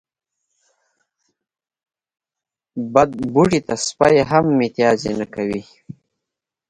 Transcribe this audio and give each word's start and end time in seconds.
بد 2.93 3.11
بوټي 3.33 3.59
ته 3.67 3.75
سپي 3.85 4.17
هم 4.29 4.45
متازې 4.59 5.11
نه 5.19 5.25
کوی. 5.33 5.61